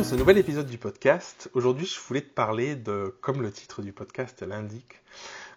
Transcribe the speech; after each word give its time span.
dans 0.00 0.04
ce 0.04 0.14
nouvel 0.14 0.38
épisode 0.38 0.66
du 0.66 0.78
podcast. 0.78 1.50
Aujourd'hui, 1.52 1.84
je 1.84 2.00
voulais 2.00 2.22
te 2.22 2.32
parler 2.32 2.74
de, 2.74 3.14
comme 3.20 3.42
le 3.42 3.52
titre 3.52 3.82
du 3.82 3.92
podcast 3.92 4.40
l'indique, 4.40 5.02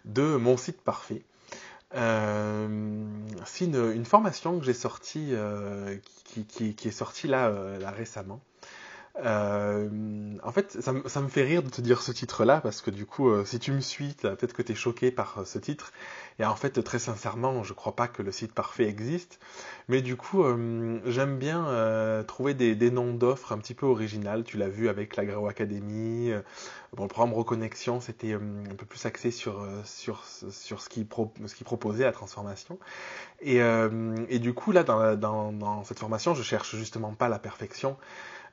de 0.04 0.36
mon 0.36 0.58
site 0.58 0.82
parfait. 0.82 1.22
Euh, 1.94 2.68
c'est 3.46 3.64
une, 3.64 4.04
formation 4.04 4.58
que 4.58 4.66
j'ai 4.66 4.74
sortie, 4.74 5.28
euh, 5.30 5.96
qui, 6.24 6.76
est 6.84 6.90
sortie 6.90 7.26
là, 7.26 7.48
euh, 7.48 7.78
là 7.78 7.90
récemment. 7.90 8.42
En 9.22 10.52
fait, 10.52 10.72
ça, 10.80 10.92
ça, 11.06 11.20
me 11.20 11.28
fait 11.28 11.42
rire 11.42 11.62
de 11.62 11.70
te 11.70 11.80
dire 11.80 12.02
ce 12.02 12.12
titre-là, 12.12 12.60
parce 12.60 12.82
que 12.82 12.90
du 12.90 13.06
coup, 13.06 13.30
si 13.44 13.58
tu 13.58 13.72
me 13.72 13.80
suis, 13.80 14.14
peut-être 14.14 14.52
que 14.52 14.62
tu 14.62 14.72
es 14.72 14.74
choqué 14.74 15.10
par 15.10 15.46
ce 15.46 15.58
titre. 15.58 15.92
Et 16.40 16.44
en 16.44 16.56
fait, 16.56 16.82
très 16.82 16.98
sincèrement, 16.98 17.62
je 17.62 17.72
crois 17.74 17.94
pas 17.94 18.08
que 18.08 18.22
le 18.22 18.32
site 18.32 18.52
parfait 18.52 18.88
existe. 18.88 19.38
Mais 19.88 20.02
du 20.02 20.16
coup, 20.16 20.42
euh, 20.42 20.98
j'aime 21.06 21.38
bien 21.38 21.66
euh, 21.68 22.24
trouver 22.24 22.54
des, 22.54 22.90
noms 22.90 23.14
d'offres 23.14 23.52
un 23.52 23.58
petit 23.58 23.74
peu 23.74 23.86
originales. 23.86 24.42
Tu 24.42 24.56
l'as 24.56 24.68
vu 24.68 24.88
avec 24.88 25.14
l'Agro 25.14 25.46
Academy. 25.46 26.32
Euh, 26.32 26.40
bon, 26.92 27.04
le 27.04 27.08
programme 27.08 27.34
Reconnexion, 27.34 28.00
c'était 28.00 28.32
un 28.32 28.74
peu 28.76 28.84
plus 28.84 29.06
axé 29.06 29.30
sur, 29.30 29.64
sur, 29.84 30.24
sur 30.24 30.80
ce 30.80 30.88
qu'il 30.88 31.06
pro, 31.06 31.32
proposait, 31.64 32.04
la 32.04 32.12
transformation. 32.12 32.78
Et, 33.40 33.58
et 34.28 34.38
du 34.38 34.54
coup, 34.54 34.72
là, 34.72 34.82
dans, 34.82 35.14
dans, 35.16 35.52
dans, 35.52 35.84
cette 35.84 35.98
formation, 36.00 36.34
je 36.34 36.42
cherche 36.42 36.74
justement 36.74 37.12
pas 37.14 37.28
la 37.28 37.38
perfection. 37.38 37.96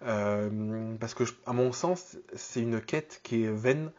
Parce 0.02 1.14
que, 1.14 1.24
à 1.46 1.54
mon 1.54 1.72
sens, 1.72 2.18
c'est 2.36 2.62
une 2.62 2.82
quête 2.82 3.20
qui 3.24 3.44
est 3.44 3.52
vaine 3.52 3.92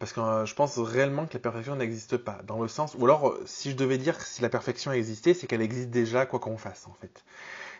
parce 0.00 0.14
que 0.14 0.20
euh, 0.20 0.46
je 0.46 0.54
pense 0.54 0.78
réellement 0.78 1.26
que 1.26 1.34
la 1.34 1.40
perfection 1.40 1.76
n'existe 1.76 2.16
pas. 2.16 2.40
Dans 2.46 2.60
le 2.60 2.68
sens, 2.68 2.96
ou 2.98 3.04
alors, 3.04 3.28
euh, 3.28 3.42
si 3.44 3.70
je 3.70 3.76
devais 3.76 3.98
dire 3.98 4.18
que 4.18 4.24
si 4.24 4.40
la 4.40 4.48
perfection 4.48 4.90
existait, 4.92 5.34
c'est 5.34 5.46
qu'elle 5.46 5.60
existe 5.60 5.90
déjà, 5.90 6.24
quoi 6.24 6.40
qu'on 6.40 6.56
fasse, 6.56 6.86
en 6.88 6.94
fait. 6.94 7.22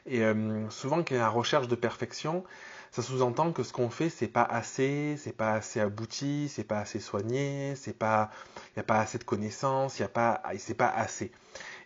Et 0.07 0.23
euh, 0.23 0.69
souvent, 0.69 1.03
qu'il 1.03 1.17
y 1.17 1.19
a 1.19 1.23
la 1.23 1.29
recherche 1.31 1.67
de 1.67 1.75
perfection, 1.75 2.45
ça 2.91 3.01
sous-entend 3.03 3.53
que 3.53 3.63
ce 3.63 3.73
qu'on 3.73 3.89
fait, 3.89 4.11
c'est 4.11 4.29
pas 4.29 4.43
assez, 4.43 5.17
c'est 5.17 5.33
pas 5.33 5.53
assez 5.53 5.81
abouti, 5.81 6.51
c'est 6.51 6.65
pas 6.65 6.81
assez 6.81 7.01
soigné, 7.01 7.75
c'est 7.77 7.99
pas, 7.99 8.31
il 8.57 8.73
n'y 8.77 8.81
a 8.81 8.85
pas 8.85 9.01
assez 9.01 9.17
de 9.19 9.25
connaissances, 9.25 9.99
il 9.99 10.03
y 10.03 10.05
a 10.05 10.09
pas, 10.09 10.43
c'est 10.59 10.75
pas 10.75 10.91
assez. 10.91 11.33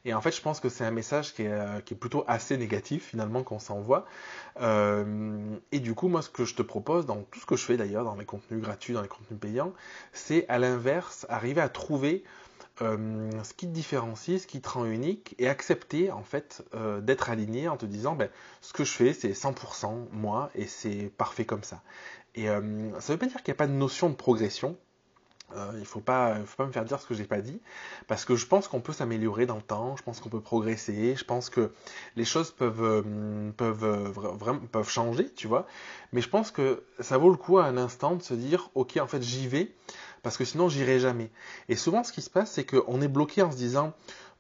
Et 0.05 0.12
en 0.12 0.20
fait, 0.20 0.33
je 0.33 0.42
pense 0.42 0.60
que 0.60 0.69
c'est 0.69 0.84
un 0.84 0.91
message 0.91 1.33
qui 1.33 1.42
est, 1.42 1.50
euh, 1.50 1.80
plutôt 1.98 2.24
assez 2.27 2.56
négatif 2.58 3.06
finalement 3.08 3.42
qu'on 3.42 3.58
s'envoie. 3.58 4.05
Euh, 4.61 5.56
et 5.72 5.80
du 5.80 5.94
coup, 5.94 6.08
moi, 6.08 6.20
ce 6.20 6.28
que 6.28 6.44
je 6.44 6.55
te 6.55 6.62
propose, 6.62 7.06
dans 7.06 7.22
tout 7.22 7.41
ce 7.41 7.46
que 7.46 7.56
je 7.56 7.64
fais 7.64 7.77
d'ailleurs, 7.77 8.05
dans 8.05 8.14
mes 8.14 8.27
contenus 8.27 8.61
gratuits, 8.61 8.92
dans 8.92 9.02
les 9.02 9.08
contenus 9.08 9.41
payants, 9.41 9.72
c'est 10.12 10.46
à 10.48 10.58
l'inverse, 10.58 11.27
arriver 11.30 11.62
à 11.62 11.70
trouver 11.70 12.22
euh, 12.83 13.30
ce 13.44 13.55
qui 13.55 13.66
te 13.66 13.72
différencie, 13.72 14.42
ce 14.42 14.46
qui 14.46 14.61
te 14.61 14.69
rend 14.69 14.84
unique, 14.84 15.34
et 15.38 15.48
accepter 15.48 16.11
en 16.11 16.22
fait 16.22 16.62
d'être 17.00 17.30
aligné 17.30 17.68
en 17.68 17.77
te 17.77 17.86
disant, 17.86 18.14
ben, 18.14 18.28
ce 18.61 18.72
que 18.74 18.84
je 18.84 18.92
fais, 18.92 19.12
c'est 19.14 19.33
100% 19.33 20.08
moi, 20.12 20.50
et 20.55 20.66
c'est 20.66 21.11
parfait 21.16 21.46
comme 21.46 21.62
ça. 21.62 21.83
Et 22.34 22.46
ça 22.46 22.61
ne 22.61 22.92
veut 22.98 23.16
pas 23.16 23.27
dire 23.27 23.42
qu'il 23.42 23.52
n'y 23.52 23.56
a 23.56 23.58
pas 23.58 23.68
de 23.68 23.72
notion 23.72 24.11
de 24.11 24.14
progression. 24.14 24.77
Euh, 25.56 25.70
il 25.74 25.80
ne 25.80 25.84
faut 25.84 26.00
pas, 26.00 26.36
faut 26.47 26.56
pas 26.56 26.66
me 26.66 26.72
faire 26.72 26.84
dire 26.84 27.00
ce 27.00 27.06
que 27.06 27.14
j'ai 27.14 27.24
pas 27.24 27.41
dit, 27.41 27.60
parce 28.06 28.24
que 28.24 28.36
je 28.36 28.47
pense 28.47 28.69
qu'on 28.69 28.80
peut 28.80 28.92
s'améliorer 28.92 29.47
dans 29.47 29.56
le 29.56 29.62
temps, 29.62 29.96
je 29.96 30.02
pense 30.02 30.20
qu'on 30.20 30.28
peut 30.28 30.41
progresser, 30.41 31.14
je 31.16 31.24
pense 31.24 31.50
que 31.50 31.70
les 32.16 32.24
choses 32.24 32.50
peuvent, 32.50 32.83
euh, 32.83 33.50
peuvent, 33.56 33.84
euh, 33.84 34.11
vraiment, 34.11 34.61
peuvent 34.72 34.88
changer, 34.88 35.30
tu 35.30 35.46
vois. 35.46 35.66
Mais 36.12 36.20
je 36.20 36.28
pense 36.28 36.50
que 36.50 36.83
ça 37.00 37.19
vaut 37.19 37.30
le 37.30 37.36
coup 37.36 37.58
à 37.58 37.66
un 37.66 37.77
instant 37.77 38.16
de 38.16 38.22
se 38.22 38.34
dire, 38.34 38.70
ok, 38.74 38.98
en 39.00 39.06
fait, 39.06 39.22
j'y 39.22 39.46
vais, 39.48 39.74
parce 40.22 40.36
que 40.36 40.44
sinon, 40.44 40.69
j'irai 40.69 40.98
jamais. 41.00 41.30
Et 41.68 41.77
souvent, 41.77 42.02
ce 42.05 42.12
qui 42.12 42.22
se 42.22 42.30
passe, 42.30 42.52
c'est 42.52 42.64
qu'on 42.64 43.00
est 43.00 43.08
bloqué 43.08 43.42
en 43.42 43.52
se 43.52 43.56
disant, 43.56 43.92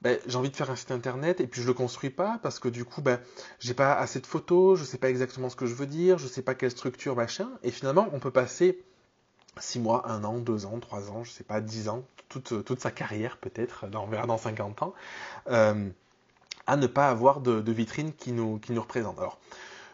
ben, 0.02 0.18
j'ai 0.26 0.36
envie 0.36 0.50
de 0.50 0.56
faire 0.56 0.70
un 0.70 0.76
site 0.76 0.90
internet 0.90 1.40
et 1.40 1.46
puis 1.46 1.62
je 1.62 1.66
le 1.66 1.72
construis 1.72 2.10
pas 2.10 2.38
parce 2.42 2.58
que 2.58 2.68
du 2.68 2.84
coup 2.84 3.00
ben 3.00 3.20
j'ai 3.58 3.72
pas 3.72 3.94
assez 3.94 4.20
de 4.20 4.26
photos, 4.26 4.78
je 4.78 4.84
sais 4.84 4.98
pas 4.98 5.08
exactement 5.08 5.48
ce 5.48 5.56
que 5.56 5.64
je 5.64 5.74
veux 5.74 5.86
dire, 5.86 6.18
je 6.18 6.26
sais 6.26 6.42
pas 6.42 6.54
quelle 6.54 6.70
structure 6.70 7.16
machin 7.16 7.48
et 7.62 7.70
finalement 7.70 8.08
on 8.12 8.18
peut 8.18 8.30
passer 8.30 8.84
6 9.58 9.80
mois, 9.80 10.08
1 10.10 10.24
an, 10.24 10.38
2 10.38 10.66
ans, 10.66 10.78
3 10.80 11.10
ans, 11.10 11.24
je 11.24 11.30
sais 11.30 11.44
pas, 11.44 11.60
10 11.60 11.88
ans, 11.88 12.04
toute, 12.28 12.64
toute 12.64 12.80
sa 12.80 12.90
carrière 12.90 13.36
peut-être, 13.36 13.86
on 13.94 14.06
verra 14.06 14.26
dans 14.26 14.38
50 14.38 14.82
ans, 14.82 14.94
euh, 15.48 15.88
à 16.66 16.76
ne 16.76 16.86
pas 16.86 17.08
avoir 17.08 17.40
de, 17.40 17.60
de, 17.60 17.72
vitrine 17.72 18.12
qui 18.12 18.32
nous, 18.32 18.58
qui 18.58 18.72
nous 18.72 18.80
représente. 18.80 19.18
Alors, 19.18 19.38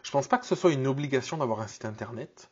je 0.03 0.11
pense 0.11 0.27
pas 0.27 0.37
que 0.37 0.45
ce 0.45 0.55
soit 0.55 0.71
une 0.71 0.87
obligation 0.87 1.37
d'avoir 1.37 1.61
un 1.61 1.67
site 1.67 1.85
internet. 1.85 2.49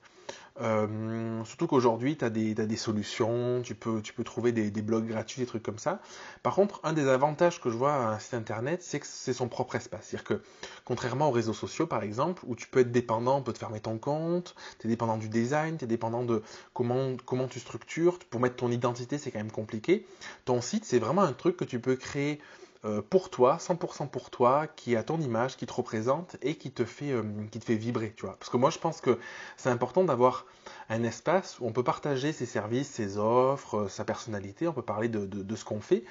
Euh, 0.61 1.43
surtout 1.45 1.67
qu'aujourd'hui, 1.67 2.17
tu 2.17 2.25
as, 2.25 2.29
des 2.29 2.75
solutions, 2.75 3.61
tu 3.63 3.75
peux, 3.75 4.01
trouver 4.23 4.51
des, 4.51 4.81
blogs 4.81 5.07
gratuits, 5.07 5.41
des 5.41 5.47
trucs 5.47 5.63
comme 5.63 5.79
ça. 5.79 6.01
Par 6.43 6.55
contre, 6.55 6.79
un 6.83 6.93
des 6.93 7.07
avantages 7.07 7.61
que 7.61 7.69
je 7.69 7.77
vois 7.77 7.93
à 7.93 8.13
un 8.13 8.19
site 8.19 8.33
internet, 8.33 8.81
c'est 8.83 8.99
que 8.99 9.07
c'est 9.07 9.33
son 9.33 9.47
propre 9.47 9.75
espace. 9.75 10.07
C'est-à-dire 10.07 10.25
que, 10.25 10.41
contrairement 10.85 11.29
aux 11.29 11.31
réseaux 11.31 11.53
sociaux, 11.53 11.87
par 11.87 12.03
exemple, 12.03 12.43
où 12.47 12.55
tu 12.55 12.67
peux 12.67 12.79
être 12.79 12.91
dépendant, 12.91 13.37
on 13.37 13.41
peut 13.41 13.53
te 13.53 13.59
fermer 13.59 13.79
ton 13.79 13.97
compte, 13.97 14.55
tu 14.79 14.87
es 14.87 14.89
dépendant 14.89 15.17
du 15.17 15.29
design, 15.29 15.77
tu 15.77 15.85
es 15.85 15.87
dépendant 15.87 16.23
de 16.23 16.41
comment 16.73 17.47
tu 17.49 17.59
structures. 17.59 18.19
Pour 18.29 18.41
mettre 18.41 18.57
ton 18.57 18.71
identité, 18.71 19.17
c'est 19.17 19.31
quand 19.31 19.39
même 19.39 19.51
compliqué. 19.51 20.05
Ton 20.45 20.61
site, 20.61 20.85
c'est 20.85 20.99
vraiment 20.99 21.21
un 21.21 21.33
truc 21.33 21.57
que 21.57 21.65
tu 21.65 21.79
peux 21.79 21.95
créer 21.95 22.39
euh, 22.85 23.01
pour 23.01 23.29
toi, 23.29 23.57
100% 23.59 24.07
pour 24.07 24.29
toi, 24.29 24.65
qui 24.67 24.95
a 24.95 25.03
ton 25.03 25.19
image, 25.19 25.57
qui 25.57 25.65
te 25.65 25.73
représente 25.73 26.37
et 26.41 26.55
qui 26.55 26.71
te 26.71 26.85
fait, 26.85 27.11
euh, 27.11 27.23
vibrer. 27.67 28.15
Parce 28.21 28.49
que 28.49 28.55
moi, 28.55 28.69
je 28.69 28.77
pense 28.77 29.01
que 29.01 29.19
c'est 29.57 29.69
important 29.69 30.05
d'avoir 30.05 30.45
un 30.89 31.03
espace 31.03 31.59
où 31.59 31.67
on 31.67 31.73
peut 31.73 31.83
partager 31.83 32.31
ses 32.31 32.45
services, 32.45 32.87
ses 32.87 33.17
offres, 33.17 33.75
euh, 33.75 33.89
sa 33.89 34.05
personnalité, 34.05 34.65
on 34.65 34.71
peut 34.71 34.81
parler 34.81 35.09
de, 35.09 35.25
de, 35.25 35.55
ce 35.57 35.65
qu'on 35.65 35.81
fait, 35.81 36.05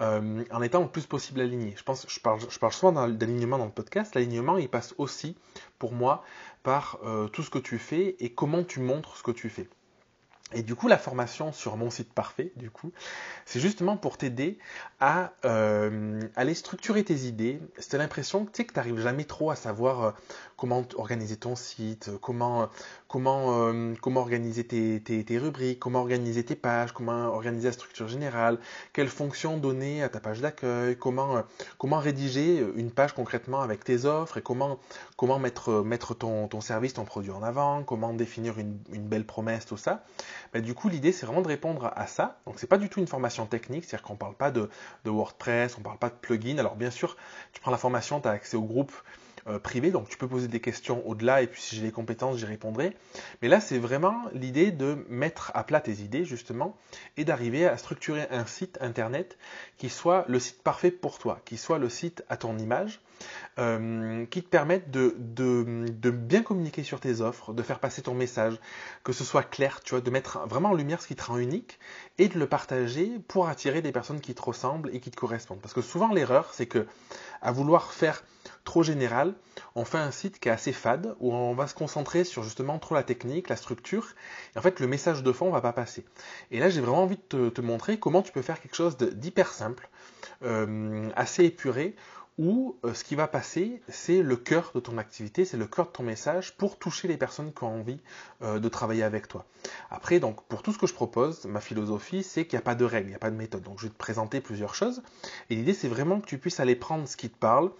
en 0.00 0.62
étant 0.62 0.80
le 0.80 0.88
plus 0.88 1.06
possible 1.06 1.40
aligné. 1.42 1.74
Je 1.76 1.82
pense, 1.82 2.06
je 2.08 2.20
parle, 2.20 2.40
je 2.48 2.58
parle 2.58 2.72
souvent 2.72 3.08
d'alignement 3.08 3.58
dans 3.58 3.66
le 3.66 3.70
podcast. 3.70 4.14
L'alignement, 4.14 4.56
il 4.56 4.70
passe 4.70 4.94
aussi, 4.96 5.36
pour 5.78 5.92
moi, 5.92 6.24
par 6.62 6.98
tout 7.32 7.42
ce 7.42 7.50
que 7.50 7.58
tu 7.58 7.78
fais 7.78 8.16
et 8.20 8.32
comment 8.32 8.64
tu 8.64 8.80
montres 8.80 9.16
ce 9.16 9.22
que 9.22 9.32
tu 9.32 9.50
fais. 9.50 9.68
Et 10.54 10.62
du 10.62 10.76
coup, 10.76 10.86
la 10.86 10.96
formation 10.96 11.52
sur 11.52 11.76
mon 11.76 11.90
site 11.90 12.12
parfait, 12.12 12.52
du 12.54 12.70
coup, 12.70 12.92
c'est 13.46 13.58
justement 13.58 13.96
pour 13.96 14.16
t'aider 14.16 14.58
à 15.00 15.32
euh, 15.44 16.20
aller 16.36 16.54
structurer 16.54 17.02
tes 17.02 17.26
idées. 17.26 17.60
As 17.92 17.96
l'impression 17.96 18.44
que 18.44 18.52
tu 18.52 18.64
n'arrives 18.76 19.00
jamais 19.00 19.24
trop 19.24 19.50
à 19.50 19.56
savoir 19.56 20.04
euh, 20.04 20.10
comment 20.56 20.84
organiser 20.94 21.36
ton 21.36 21.56
site, 21.56 22.10
comment, 22.20 22.70
comment, 23.08 23.68
euh, 23.68 23.94
comment 24.00 24.20
organiser 24.20 24.64
tes, 24.64 25.00
tes, 25.00 25.38
rubriques, 25.38 25.78
comment 25.78 26.00
organiser 26.00 26.44
tes 26.44 26.56
pages, 26.56 26.92
comment 26.92 27.28
organiser 27.28 27.68
la 27.68 27.72
structure 27.72 28.08
générale, 28.08 28.58
quelles 28.92 29.08
fonctions 29.08 29.56
donner 29.56 30.02
à 30.02 30.08
ta 30.08 30.20
page 30.20 30.40
d'accueil, 30.40 30.96
comment, 30.96 31.42
comment 31.78 31.98
rédiger 31.98 32.64
une 32.76 32.90
page 32.90 33.12
concrètement 33.12 33.62
avec 33.62 33.84
tes 33.84 34.04
offres 34.04 34.38
et 34.38 34.42
comment, 34.42 34.78
comment 35.16 35.38
mettre, 35.38 35.82
mettre 35.82 36.14
ton, 36.14 36.48
ton 36.48 36.60
service, 36.60 36.94
ton 36.94 37.04
produit 37.04 37.30
en 37.30 37.42
avant, 37.42 37.82
comment 37.82 38.12
définir 38.12 38.58
une, 38.58 38.78
une 38.92 39.06
belle 39.06 39.24
promesse, 39.24 39.66
tout 39.66 39.76
ça. 39.76 40.04
Bah, 40.52 40.60
du 40.60 40.74
coup, 40.74 40.88
l'idée, 40.88 41.12
c'est 41.12 41.26
vraiment 41.26 41.42
de 41.42 41.48
répondre 41.48 41.92
à 41.94 42.06
ça. 42.06 42.38
Donc, 42.46 42.56
c'est 42.58 42.66
pas 42.66 42.78
du 42.78 42.88
tout 42.88 43.00
une 43.00 43.06
formation 43.06 43.46
technique, 43.46 43.84
c'est-à-dire 43.84 44.06
qu'on 44.06 44.16
parle 44.16 44.34
pas 44.34 44.50
de, 44.50 44.68
WordPress, 45.04 45.76
on 45.78 45.82
parle 45.82 45.98
pas 45.98 46.08
de 46.08 46.14
plugin. 46.14 46.58
Alors, 46.58 46.76
bien 46.76 46.90
sûr, 46.90 47.16
tu 47.52 47.60
prends 47.60 47.70
la 47.70 47.78
formation, 47.78 48.20
tu 48.20 48.28
as 48.28 48.32
accès 48.32 48.56
au 48.56 48.62
groupe 48.62 48.92
euh, 49.48 49.58
privé, 49.58 49.90
donc 49.90 50.08
tu 50.08 50.16
peux 50.16 50.28
poser 50.28 50.48
des 50.48 50.60
questions 50.60 51.06
au-delà, 51.06 51.42
et 51.42 51.46
puis 51.46 51.60
si 51.60 51.76
j'ai 51.76 51.82
les 51.82 51.92
compétences, 51.92 52.38
j'y 52.38 52.44
répondrai. 52.44 52.96
Mais 53.42 53.48
là, 53.48 53.60
c'est 53.60 53.78
vraiment 53.78 54.22
l'idée 54.32 54.72
de 54.72 55.04
mettre 55.08 55.52
à 55.54 55.64
plat 55.64 55.80
tes 55.80 56.00
idées, 56.02 56.24
justement, 56.24 56.76
et 57.16 57.24
d'arriver 57.24 57.66
à 57.66 57.76
structurer 57.76 58.26
un 58.30 58.46
site 58.46 58.78
internet 58.80 59.38
qui 59.78 59.88
soit 59.88 60.24
le 60.28 60.38
site 60.38 60.62
parfait 60.62 60.90
pour 60.90 61.18
toi, 61.18 61.40
qui 61.44 61.56
soit 61.56 61.78
le 61.78 61.88
site 61.88 62.24
à 62.28 62.36
ton 62.36 62.58
image, 62.58 63.00
euh, 63.58 64.26
qui 64.26 64.42
te 64.42 64.48
permettent 64.48 64.90
de, 64.90 65.14
de, 65.18 66.10
bien 66.10 66.42
communiquer 66.42 66.82
sur 66.82 67.00
tes 67.00 67.20
offres, 67.20 67.52
de 67.52 67.62
faire 67.62 67.78
passer 67.78 68.02
ton 68.02 68.14
message, 68.14 68.58
que 69.02 69.12
ce 69.12 69.24
soit 69.24 69.42
clair, 69.42 69.80
tu 69.82 69.90
vois, 69.90 70.00
de 70.00 70.10
mettre 70.10 70.46
vraiment 70.46 70.70
en 70.70 70.74
lumière 70.74 71.00
ce 71.00 71.08
qui 71.08 71.16
te 71.16 71.24
rend 71.24 71.38
unique 71.38 71.78
et 72.18 72.28
de 72.28 72.38
le 72.38 72.46
partager 72.46 73.12
pour 73.28 73.48
attirer 73.48 73.82
des 73.82 73.92
personnes 73.92 74.20
qui 74.20 74.34
te 74.34 74.42
ressemblent 74.42 74.90
et 74.92 75.00
qui 75.00 75.10
te 75.10 75.16
correspondent. 75.16 75.60
Parce 75.60 75.74
que 75.74 75.82
souvent 75.82 76.12
l'erreur, 76.12 76.52
c'est 76.52 76.66
que 76.66 76.86
à 77.40 77.52
vouloir 77.52 77.92
faire 77.92 78.24
trop 78.64 78.82
général, 78.82 79.34
on 79.74 79.84
fait 79.84 79.98
un 79.98 80.10
site 80.10 80.38
qui 80.38 80.48
est 80.48 80.52
assez 80.52 80.72
fade, 80.72 81.14
où 81.20 81.32
on 81.32 81.54
va 81.54 81.66
se 81.66 81.74
concentrer 81.74 82.24
sur 82.24 82.42
justement 82.42 82.78
trop 82.78 82.94
la 82.94 83.02
technique, 83.02 83.48
la 83.48 83.56
structure, 83.56 84.08
et 84.54 84.58
en 84.58 84.62
fait 84.62 84.80
le 84.80 84.86
message 84.86 85.22
de 85.22 85.32
fond 85.32 85.46
ne 85.46 85.52
va 85.52 85.60
pas 85.60 85.72
passer. 85.72 86.04
Et 86.50 86.58
là 86.58 86.68
j'ai 86.68 86.80
vraiment 86.80 87.02
envie 87.02 87.18
de 87.30 87.48
te, 87.48 87.60
montrer 87.60 87.98
comment 87.98 88.22
tu 88.22 88.32
peux 88.32 88.42
faire 88.42 88.60
quelque 88.60 88.76
chose 88.76 88.96
d'hyper 88.96 89.52
simple, 89.52 89.88
euh, 90.42 91.08
assez 91.16 91.44
épuré, 91.44 91.94
où 92.38 92.76
euh, 92.84 92.92
ce 92.92 93.02
qui 93.02 93.14
va 93.14 93.28
passer, 93.28 93.80
c'est 93.88 94.22
le 94.22 94.36
cœur 94.36 94.70
de 94.74 94.80
ton 94.80 94.98
activité, 94.98 95.44
c'est 95.44 95.56
le 95.56 95.66
cœur 95.66 95.86
de 95.86 95.92
ton 95.92 96.02
message 96.02 96.54
pour 96.56 96.78
toucher 96.78 97.08
les 97.08 97.16
personnes 97.16 97.52
qui 97.52 97.64
ont 97.64 97.80
envie 97.80 98.00
euh, 98.42 98.58
de 98.58 98.68
travailler 98.68 99.04
avec 99.04 99.26
toi. 99.26 99.46
Après, 99.90 100.20
donc, 100.20 100.42
pour 100.44 100.62
tout 100.62 100.72
ce 100.72 100.78
que 100.78 100.86
je 100.86 100.92
propose, 100.92 101.46
ma 101.46 101.60
philosophie, 101.60 102.22
c'est 102.22 102.46
qu'il 102.46 102.56
n'y 102.56 102.62
a 102.62 102.64
pas 102.64 102.74
de 102.74 102.84
règles, 102.84 103.08
il 103.08 103.10
n'y 103.10 103.16
a 103.16 103.20
pas 103.20 103.30
de 103.30 103.36
méthode. 103.36 103.62
Donc, 103.62 103.78
je 103.78 103.84
vais 103.84 103.90
te 103.90 103.96
présenter 103.96 104.40
plusieurs 104.40 104.74
choses. 104.74 105.02
Et 105.48 105.54
l'idée, 105.54 105.72
c'est 105.72 105.88
vraiment 105.88 106.20
que 106.20 106.26
tu 106.26 106.38
puisses 106.38 106.60
aller 106.60 106.76
prendre 106.76 107.08
ce 107.08 107.16
qui 107.16 107.30
te 107.30 107.38
parle 107.38 107.70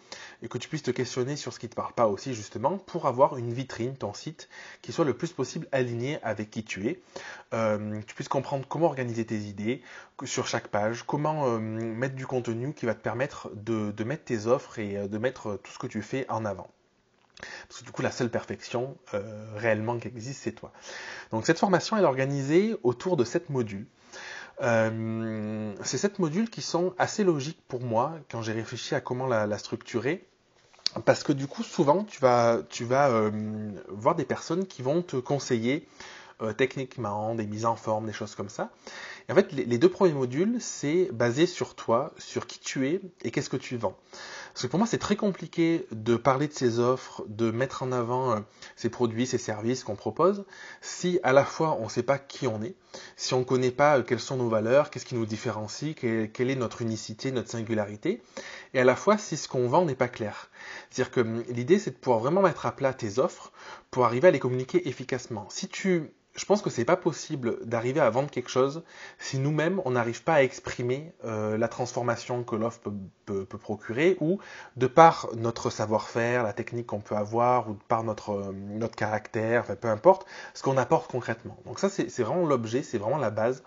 et 0.42 0.48
que 0.48 0.56
tu 0.58 0.68
puisses 0.68 0.82
te 0.82 0.90
questionner 0.90 1.36
sur 1.36 1.52
ce 1.52 1.58
qui 1.58 1.66
ne 1.66 1.70
te 1.70 1.76
parle 1.76 1.92
pas 1.92 2.08
aussi, 2.08 2.34
justement, 2.34 2.78
pour 2.78 3.06
avoir 3.06 3.36
une 3.36 3.52
vitrine, 3.52 3.96
ton 3.96 4.14
site, 4.14 4.48
qui 4.80 4.92
soit 4.92 5.04
le 5.04 5.14
plus 5.14 5.32
possible 5.32 5.68
aligné 5.70 6.18
avec 6.22 6.50
qui 6.50 6.64
tu 6.64 6.88
es. 6.88 7.02
Euh, 7.52 8.00
tu 8.06 8.14
puisses 8.14 8.28
comprendre 8.28 8.66
comment 8.66 8.86
organiser 8.86 9.26
tes 9.26 9.38
idées 9.38 9.82
sur 10.24 10.46
chaque 10.46 10.68
page, 10.68 11.02
comment 11.02 11.58
mettre 11.58 12.14
du 12.14 12.26
contenu 12.26 12.72
qui 12.72 12.86
va 12.86 12.94
te 12.94 13.02
permettre 13.02 13.50
de, 13.54 13.90
de 13.90 14.04
mettre 14.04 14.24
tes 14.24 14.45
offres 14.46 14.78
et 14.78 14.96
euh, 14.96 15.08
de 15.08 15.18
mettre 15.18 15.58
tout 15.62 15.72
ce 15.72 15.78
que 15.78 15.86
tu 15.86 16.02
fais 16.02 16.28
en 16.28 16.44
avant. 16.44 16.68
parce 17.68 17.80
que 17.80 17.84
du 17.84 17.92
coup 17.92 18.02
la 18.02 18.10
seule 18.10 18.30
perfection 18.30 18.96
réellement 19.56 19.98
qui 19.98 20.08
existe 20.08 20.42
c'est 20.42 20.52
toi. 20.52 20.72
Donc 21.30 21.46
cette 21.46 21.58
formation 21.58 21.96
elle 21.96 22.04
est 22.04 22.06
organisée 22.06 22.76
autour 22.82 23.16
de 23.16 23.24
sept 23.24 23.50
modules. 23.50 23.86
c'est 24.60 25.98
sept 25.98 26.18
modules 26.18 26.50
qui 26.50 26.62
sont 26.62 26.94
assez 26.98 27.24
logiques 27.24 27.62
pour 27.68 27.82
moi 27.82 28.14
quand 28.30 28.42
j'ai 28.42 28.52
réfléchi 28.52 28.94
à 28.94 29.00
comment 29.00 29.26
la 29.26 29.58
structurer 29.58 30.26
parce 31.04 31.22
que 31.22 31.32
du 31.32 31.46
coup, 31.46 31.62
souvent, 31.62 32.04
tu 32.04 32.20
vas, 32.20 32.60
tu 32.68 32.84
vas 32.84 33.08
euh, 33.10 33.30
voir 33.88 34.14
des 34.14 34.24
personnes 34.24 34.66
qui 34.66 34.82
vont 34.82 35.02
te 35.02 35.16
conseiller 35.16 35.86
euh, 36.42 36.52
techniquement, 36.52 37.34
des 37.34 37.46
mises 37.46 37.64
en 37.64 37.76
forme, 37.76 38.06
des 38.06 38.12
choses 38.12 38.34
comme 38.34 38.48
ça. 38.48 38.70
Et 39.28 39.32
en 39.32 39.34
fait, 39.34 39.52
les, 39.52 39.78
deux 39.78 39.88
premiers 39.88 40.12
modules, 40.12 40.56
c'est 40.60 41.08
basé 41.12 41.46
sur 41.46 41.74
toi, 41.74 42.12
sur 42.18 42.46
qui 42.46 42.58
tu 42.58 42.88
es 42.88 43.00
et 43.22 43.30
qu'est-ce 43.30 43.50
que 43.50 43.56
tu 43.56 43.76
vends. 43.76 43.96
Parce 44.56 44.62
que 44.62 44.70
pour 44.70 44.78
moi, 44.78 44.88
c'est 44.88 44.96
très 44.96 45.16
compliqué 45.16 45.86
de 45.92 46.16
parler 46.16 46.48
de 46.48 46.52
ces 46.54 46.78
offres, 46.78 47.22
de 47.28 47.50
mettre 47.50 47.82
en 47.82 47.92
avant 47.92 48.32
euh, 48.32 48.40
ces 48.74 48.88
produits, 48.88 49.26
ces 49.26 49.36
services 49.36 49.84
qu'on 49.84 49.96
propose, 49.96 50.46
si 50.80 51.20
à 51.22 51.34
la 51.34 51.44
fois 51.44 51.76
on 51.78 51.84
ne 51.84 51.88
sait 51.90 52.02
pas 52.02 52.16
qui 52.16 52.46
on 52.46 52.62
est, 52.62 52.74
si 53.16 53.34
on 53.34 53.40
ne 53.40 53.44
connaît 53.44 53.70
pas 53.70 54.00
quelles 54.00 54.18
sont 54.18 54.38
nos 54.38 54.48
valeurs, 54.48 54.88
qu'est-ce 54.88 55.04
qui 55.04 55.14
nous 55.14 55.26
différencie, 55.26 55.94
quelle 55.94 56.50
est 56.50 56.56
notre 56.56 56.80
unicité, 56.80 57.32
notre 57.32 57.50
singularité, 57.50 58.22
et 58.72 58.80
à 58.80 58.84
la 58.84 58.96
fois 58.96 59.18
si 59.18 59.36
ce 59.36 59.46
qu'on 59.46 59.68
vend 59.68 59.84
n'est 59.84 59.94
pas 59.94 60.08
clair. 60.08 60.48
C'est-à-dire 60.88 61.12
que 61.12 61.20
hum, 61.20 61.44
l'idée, 61.50 61.78
c'est 61.78 61.90
de 61.90 61.96
pouvoir 61.96 62.20
vraiment 62.20 62.40
mettre 62.40 62.64
à 62.64 62.74
plat 62.74 62.94
tes 62.94 63.18
offres 63.18 63.52
pour 63.90 64.06
arriver 64.06 64.28
à 64.28 64.30
les 64.30 64.38
communiquer 64.38 64.88
efficacement. 64.88 65.46
Si 65.50 65.68
tu 65.68 66.14
je 66.36 66.44
pense 66.44 66.62
que 66.62 66.70
c'est 66.70 66.84
pas 66.84 66.96
possible 66.96 67.58
d'arriver 67.64 68.00
à 68.00 68.10
vendre 68.10 68.30
quelque 68.30 68.50
chose 68.50 68.82
si 69.18 69.38
nous-mêmes 69.38 69.80
on 69.84 69.92
n'arrive 69.92 70.22
pas 70.22 70.34
à 70.34 70.42
exprimer 70.42 71.12
euh, 71.24 71.56
la 71.56 71.68
transformation 71.68 72.44
que 72.44 72.54
l'offre 72.56 72.80
peut, 73.24 73.46
procurer 73.46 74.16
ou 74.20 74.38
de 74.76 74.86
par 74.86 75.28
notre 75.34 75.70
savoir-faire, 75.70 76.42
la 76.42 76.52
technique 76.52 76.86
qu'on 76.86 77.00
peut 77.00 77.16
avoir 77.16 77.70
ou 77.70 77.74
de 77.74 77.82
par 77.88 78.04
notre, 78.04 78.30
euh, 78.30 78.52
notre 78.52 78.94
caractère, 78.94 79.62
enfin, 79.62 79.74
peu 79.74 79.88
importe, 79.88 80.26
ce 80.54 80.62
qu'on 80.62 80.76
apporte 80.76 81.10
concrètement. 81.10 81.56
Donc 81.64 81.78
ça 81.78 81.88
c'est 81.88 82.22
vraiment 82.22 82.46
l'objet, 82.46 82.82
c'est 82.82 82.98
vraiment 82.98 83.18
la 83.18 83.30
base 83.30 83.62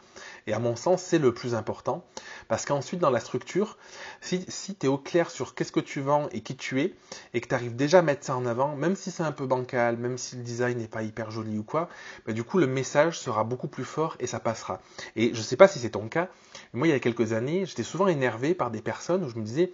et 0.45 0.53
à 0.53 0.59
mon 0.59 0.75
sens 0.75 1.01
c'est 1.01 1.17
le 1.17 1.33
plus 1.33 1.55
important 1.55 2.03
parce 2.47 2.65
qu'ensuite 2.65 2.99
dans 2.99 3.09
la 3.09 3.19
structure, 3.19 3.77
si, 4.21 4.45
si 4.47 4.75
tu 4.75 4.85
es 4.85 4.89
au 4.89 4.97
clair 4.97 5.31
sur 5.31 5.55
qu'est-ce 5.55 5.71
que 5.71 5.79
tu 5.79 6.01
vends 6.01 6.29
et 6.31 6.41
qui 6.41 6.55
tu 6.55 6.81
es 6.81 6.95
et 7.33 7.41
que 7.41 7.47
tu 7.47 7.55
arrives 7.55 7.75
déjà 7.75 7.99
à 7.99 8.01
mettre 8.01 8.25
ça 8.25 8.35
en 8.35 8.45
avant, 8.45 8.75
même 8.75 8.95
si 8.95 9.09
c'est 9.09 9.23
un 9.23 9.31
peu 9.31 9.47
bancal, 9.47 9.97
même 9.97 10.17
si 10.17 10.35
le 10.35 10.43
design 10.43 10.77
n'est 10.77 10.87
pas 10.87 11.01
hyper 11.01 11.31
joli 11.31 11.57
ou 11.57 11.63
quoi, 11.63 11.89
bah, 12.25 12.33
du 12.33 12.43
coup 12.43 12.59
le 12.59 12.67
message 12.67 13.19
sera 13.19 13.43
beaucoup 13.43 13.67
plus 13.67 13.85
fort 13.85 14.15
et 14.19 14.27
ça 14.27 14.39
passera. 14.39 14.79
Et 15.15 15.33
je 15.33 15.39
ne 15.39 15.43
sais 15.43 15.57
pas 15.57 15.67
si 15.67 15.79
c'est 15.79 15.91
ton 15.91 16.07
cas, 16.07 16.29
mais 16.73 16.79
moi 16.79 16.87
il 16.87 16.91
y 16.91 16.93
a 16.93 16.99
quelques 16.99 17.33
années, 17.33 17.65
j'étais 17.65 17.83
souvent 17.83 18.07
énervé 18.07 18.53
par 18.53 18.69
des 18.69 18.81
personnes 18.81 19.23
où 19.23 19.29
je 19.29 19.35
me 19.35 19.43
disais, 19.43 19.71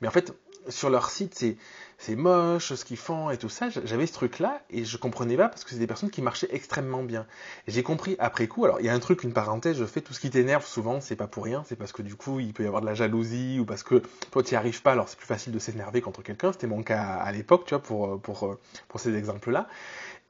mais 0.00 0.08
en 0.08 0.10
fait, 0.10 0.32
sur 0.68 0.90
leur 0.90 1.10
site, 1.10 1.34
c'est 1.34 1.56
c'est 1.98 2.16
moche 2.16 2.74
ce 2.74 2.84
qu'ils 2.84 2.98
font 2.98 3.30
et 3.30 3.38
tout 3.38 3.48
ça. 3.48 3.68
J'avais 3.70 4.06
ce 4.06 4.12
truc-là 4.12 4.60
et 4.68 4.84
je 4.84 4.96
comprenais 4.98 5.36
pas 5.36 5.48
parce 5.48 5.64
que 5.64 5.70
c'est 5.70 5.78
des 5.78 5.86
personnes 5.86 6.10
qui 6.10 6.20
marchaient 6.20 6.48
extrêmement 6.50 7.02
bien. 7.02 7.26
Et 7.66 7.72
j'ai 7.72 7.82
compris 7.82 8.16
après 8.18 8.48
coup. 8.48 8.64
Alors 8.64 8.80
il 8.80 8.86
y 8.86 8.88
a 8.88 8.92
un 8.92 8.98
truc, 8.98 9.22
une 9.22 9.32
parenthèse, 9.32 9.78
je 9.78 9.84
fais 9.84 10.02
tout 10.02 10.12
ce 10.12 10.20
qui 10.20 10.28
t'énerve 10.28 10.66
souvent, 10.66 11.00
c'est 11.00 11.16
pas 11.16 11.26
pour 11.26 11.44
rien, 11.44 11.64
c'est 11.66 11.76
parce 11.76 11.92
que 11.92 12.02
du 12.02 12.14
coup 12.14 12.38
il 12.40 12.52
peut 12.52 12.64
y 12.64 12.66
avoir 12.66 12.82
de 12.82 12.86
la 12.86 12.94
jalousie 12.94 13.58
ou 13.60 13.64
parce 13.64 13.82
que 13.82 14.02
toi 14.30 14.42
tu 14.42 14.52
n'y 14.52 14.56
arrives 14.56 14.82
pas. 14.82 14.92
Alors 14.92 15.08
c'est 15.08 15.16
plus 15.16 15.26
facile 15.26 15.52
de 15.52 15.58
s'énerver 15.58 16.02
contre 16.02 16.22
quelqu'un. 16.22 16.52
C'était 16.52 16.66
mon 16.66 16.82
cas 16.82 17.02
à 17.02 17.32
l'époque, 17.32 17.64
tu 17.66 17.74
vois, 17.74 17.82
pour 17.82 18.20
pour 18.20 18.58
pour 18.88 19.00
ces 19.00 19.14
exemples-là. 19.16 19.68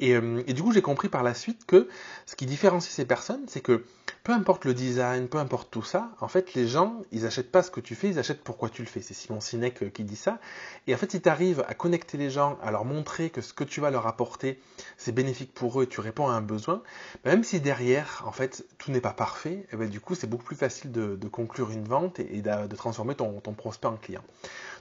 Euh, 0.03 0.43
et, 0.47 0.53
du 0.53 0.63
coup, 0.63 0.73
j'ai 0.73 0.83
compris 0.83 1.09
par 1.09 1.23
la 1.23 1.35
suite 1.35 1.65
que 1.67 1.89
ce 2.27 2.37
qui 2.37 2.47
différencie 2.47 2.93
ces 2.93 3.07
personnes, 3.07 3.45
c'est 3.49 3.61
que 3.61 3.85
peu 4.27 4.33
importe 4.33 4.65
le 4.65 4.75
design, 4.75 5.29
peu 5.29 5.39
importe 5.39 5.71
tout 5.71 5.85
ça, 5.85 6.11
en 6.21 6.27
fait, 6.27 6.55
les 6.55 6.67
gens, 6.67 7.01
ils 7.13 7.27
achètent 7.27 7.53
pas 7.53 7.63
ce 7.63 7.71
que 7.71 7.79
tu 7.79 7.95
fais, 7.95 8.09
ils 8.09 8.19
achètent 8.19 8.43
pourquoi 8.43 8.69
tu 8.69 8.83
le 8.83 8.89
fais. 8.89 9.01
C'est 9.01 9.15
Simon 9.15 9.41
Sinek 9.41 9.85
euh, 9.85 9.89
qui 9.89 10.03
dit 10.03 10.17
ça. 10.17 10.41
Et 10.89 10.95
en 10.97 10.99
fait, 10.99 11.13
si 11.13 11.21
tu 11.21 11.29
arrives 11.29 11.65
à 11.69 11.75
connecter 11.75 12.19
les 12.19 12.29
gens, 12.29 12.59
à 12.61 12.73
leur 12.73 12.85
montrer 12.85 13.31
que 13.31 13.41
ce 13.41 13.53
que 13.53 13.63
tu 13.63 13.81
vas 13.81 13.93
leur 13.93 14.09
apporter, 14.09 14.61
c'est 14.97 15.13
bénéfique 15.13 15.55
pour 15.55 15.81
eux 15.81 15.85
et 15.85 15.87
tu 15.87 16.01
réponds 16.01 16.27
à 16.27 16.33
un 16.33 16.41
besoin, 16.41 16.83
bah, 17.23 17.31
même 17.31 17.45
si 17.45 17.61
derrière, 17.61 18.25
en 18.27 18.33
fait, 18.33 18.67
tout 18.79 18.91
n'est 18.91 19.01
pas 19.01 19.13
parfait, 19.13 19.53
et 19.53 19.67
eh 19.75 19.77
ben, 19.77 19.89
du 19.89 20.01
coup, 20.01 20.17
c'est 20.17 20.27
beaucoup 20.27 20.43
plus 20.43 20.57
facile 20.57 20.91
de, 20.91 21.29
conclure 21.29 21.71
une 21.71 21.85
vente 21.85 22.19
et, 22.19 22.43
de, 22.43 22.75
transformer 22.75 23.15
ton, 23.15 23.39
ton 23.39 23.53
prospect 23.53 23.87
en 23.87 23.97
client. 23.97 24.25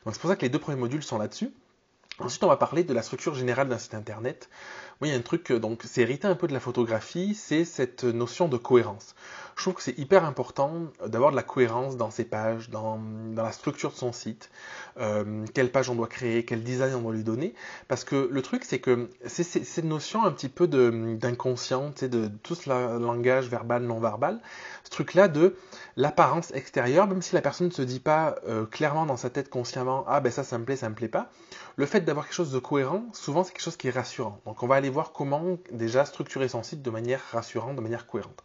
Donc, 0.06 0.16
c'est 0.16 0.22
pour 0.22 0.32
ça 0.32 0.38
que 0.38 0.42
les 0.42 0.50
deux 0.50 0.58
premiers 0.58 0.80
modules 0.80 1.04
sont 1.04 1.20
là-dessus. 1.20 1.52
Ensuite, 2.20 2.44
on 2.46 2.48
va 2.48 2.56
parler 2.56 2.86
de 2.86 2.94
la 2.94 3.02
structure 3.02 3.36
générale 3.36 3.68
d'un 3.68 3.78
site 3.78 3.94
internet. 3.94 4.50
Il 5.02 5.10
y 5.10 5.12
a 5.12 5.16
un 5.16 5.22
truc, 5.22 5.52
euh, 5.52 5.60
donc 5.60 5.84
c'est 5.84 6.02
hérité 6.02 6.28
un 6.28 6.36
peu 6.36 6.48
de 6.48 6.54
la 6.54 6.62
photographie, 6.62 7.36
c'est 7.36 7.66
cette 7.66 8.06
notion 8.06 8.48
de 8.48 8.56
cohérence. 8.56 9.16
Je 9.56 9.62
trouve 9.62 9.76
que 9.76 9.82
c'est 9.82 9.98
hyper 9.98 10.26
important 10.26 10.74
d'avoir 11.08 11.32
de 11.32 11.36
la 11.38 11.44
cohérence 11.44 11.96
dans 11.96 12.12
ses 12.12 12.26
pages, 12.26 12.70
dans, 12.70 13.00
la 13.36 13.54
structure 13.54 13.92
de 13.92 13.96
son 13.96 14.12
site, 14.12 14.50
euh, 15.00 15.46
quelle 15.54 15.72
page 15.72 15.90
on 15.90 15.96
doit 15.96 16.08
créer, 16.08 16.44
quel 16.44 16.62
design 16.62 16.94
on 16.94 17.02
doit 17.02 17.14
lui 17.14 17.24
donner, 17.24 17.54
parce 17.88 18.04
que 18.04 18.28
le 18.30 18.42
truc 18.42 18.66
c'est 18.66 18.80
que 18.80 19.10
c'est 19.26 19.44
cette 19.44 19.86
notion 19.86 20.26
un 20.26 20.32
petit 20.32 20.50
peu 20.50 20.68
d'inconscient, 20.68 21.94
de 22.02 22.28
tout 22.44 22.56
ce 22.56 22.70
langage 23.00 23.48
verbal, 23.48 23.84
non 23.84 24.00
verbal, 24.00 24.42
ce 24.84 24.90
truc-là 24.90 25.30
de 25.30 25.56
l'apparence 25.96 26.52
extérieure, 26.54 27.08
même 27.08 27.22
si 27.22 27.34
la 27.34 27.42
personne 27.42 27.68
ne 27.68 27.74
se 27.74 27.82
dit 27.82 28.02
pas 28.02 28.36
euh, 28.48 28.66
clairement 28.66 29.06
dans 29.06 29.18
sa 29.18 29.30
tête 29.30 29.50
consciemment, 29.50 30.04
ah 30.08 30.20
ben 30.20 30.34
ça, 30.34 30.44
ça 30.44 30.58
me 30.58 30.66
plaît, 30.66 30.76
ça 30.76 30.90
me 30.90 30.96
plaît 30.96 31.08
pas, 31.08 31.30
le 31.78 31.86
fait 31.86 32.02
d'avoir 32.02 32.26
quelque 32.26 32.36
chose 32.36 32.52
de 32.52 32.60
cohérent, 32.60 33.06
souvent 33.14 33.46
c'est 33.46 33.54
quelque 33.54 33.64
chose 33.64 33.78
qui 33.78 33.88
est 33.88 33.92
rassurant. 33.92 34.40
Donc 34.46 34.64
on 34.64 34.68
va 34.68 34.76
aller 34.76 34.90
voir 34.90 35.14
comment 35.14 35.58
déjà 35.72 36.04
structurer 36.04 36.50
son 36.50 36.64
site 36.64 36.82
de 36.82 36.90
manière 36.90 37.22
rassurante, 37.32 37.76
de 37.76 37.82
manière 37.82 38.06
cohérente. 38.06 38.44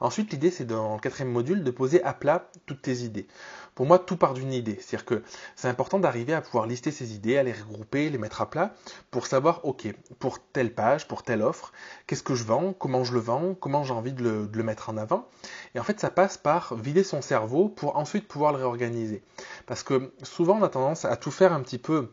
Ensuite, 0.00 0.32
l'idée 0.32 0.50
c'est 0.50 0.64
dans 0.64 0.94
le 0.94 1.00
quatrième 1.00 1.32
module 1.32 1.62
de 1.62 1.70
poser 1.70 2.02
à 2.04 2.12
plat 2.12 2.50
toutes 2.66 2.82
tes 2.82 2.98
idées. 2.98 3.26
Pour 3.74 3.86
moi, 3.86 3.98
tout 3.98 4.16
part 4.16 4.34
d'une 4.34 4.52
idée. 4.52 4.78
C'est-à-dire 4.80 5.04
que 5.04 5.22
c'est 5.56 5.68
important 5.68 5.98
d'arriver 5.98 6.34
à 6.34 6.40
pouvoir 6.40 6.66
lister 6.66 6.90
ces 6.90 7.14
idées, 7.14 7.38
à 7.38 7.42
les 7.42 7.52
regrouper, 7.52 8.10
les 8.10 8.18
mettre 8.18 8.42
à 8.42 8.50
plat 8.50 8.74
pour 9.10 9.26
savoir, 9.26 9.64
ok, 9.64 9.88
pour 10.18 10.38
telle 10.38 10.74
page, 10.74 11.08
pour 11.08 11.22
telle 11.22 11.42
offre, 11.42 11.72
qu'est-ce 12.06 12.22
que 12.22 12.34
je 12.34 12.44
vends, 12.44 12.72
comment 12.72 13.04
je 13.04 13.14
le 13.14 13.20
vends, 13.20 13.54
comment 13.54 13.84
j'ai 13.84 13.94
envie 13.94 14.12
de 14.12 14.22
le, 14.22 14.46
de 14.46 14.56
le 14.56 14.64
mettre 14.64 14.90
en 14.90 14.96
avant. 14.96 15.28
Et 15.74 15.80
en 15.80 15.82
fait, 15.82 16.00
ça 16.00 16.10
passe 16.10 16.36
par 16.36 16.74
vider 16.74 17.04
son 17.04 17.22
cerveau 17.22 17.68
pour 17.68 17.96
ensuite 17.96 18.26
pouvoir 18.28 18.52
le 18.52 18.58
réorganiser. 18.58 19.22
Parce 19.66 19.82
que 19.82 20.12
souvent, 20.22 20.58
on 20.58 20.62
a 20.62 20.68
tendance 20.68 21.04
à 21.04 21.16
tout 21.16 21.30
faire 21.30 21.52
un 21.52 21.60
petit 21.60 21.78
peu 21.78 22.10